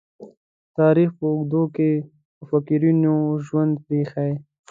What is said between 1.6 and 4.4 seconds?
کې مُفکرینو ژوند پريښی.